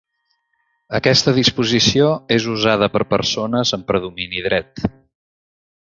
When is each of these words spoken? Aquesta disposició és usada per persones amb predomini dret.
Aquesta 0.99 1.33
disposició 1.35 2.09
és 2.37 2.49
usada 2.55 2.89
per 2.97 3.05
persones 3.15 3.77
amb 3.79 3.89
predomini 3.93 4.43
dret. 4.51 4.87